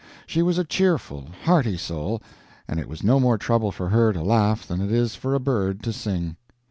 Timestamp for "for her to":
3.71-4.23